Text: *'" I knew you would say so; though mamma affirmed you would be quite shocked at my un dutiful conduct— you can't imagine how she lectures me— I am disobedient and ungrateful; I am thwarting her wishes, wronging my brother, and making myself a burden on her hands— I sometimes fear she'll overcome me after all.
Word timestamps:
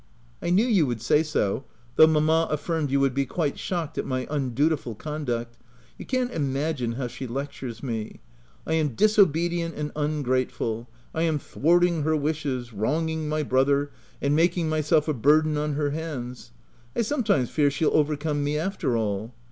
*'" 0.15 0.27
I 0.41 0.49
knew 0.49 0.65
you 0.65 0.87
would 0.87 0.99
say 0.99 1.21
so; 1.21 1.63
though 1.95 2.07
mamma 2.07 2.47
affirmed 2.49 2.89
you 2.89 2.99
would 3.01 3.13
be 3.13 3.27
quite 3.27 3.59
shocked 3.59 3.99
at 3.99 4.05
my 4.07 4.25
un 4.31 4.55
dutiful 4.55 4.95
conduct— 4.97 5.59
you 5.99 6.07
can't 6.07 6.31
imagine 6.31 6.93
how 6.93 7.05
she 7.05 7.27
lectures 7.27 7.83
me— 7.83 8.19
I 8.65 8.73
am 8.73 8.95
disobedient 8.95 9.75
and 9.75 9.91
ungrateful; 9.95 10.89
I 11.13 11.21
am 11.21 11.37
thwarting 11.37 12.01
her 12.01 12.15
wishes, 12.15 12.73
wronging 12.73 13.29
my 13.29 13.43
brother, 13.43 13.91
and 14.23 14.35
making 14.35 14.69
myself 14.69 15.07
a 15.07 15.13
burden 15.13 15.55
on 15.55 15.73
her 15.73 15.91
hands— 15.91 16.51
I 16.95 17.03
sometimes 17.03 17.51
fear 17.51 17.69
she'll 17.69 17.93
overcome 17.93 18.43
me 18.43 18.57
after 18.57 18.97
all. 18.97 19.35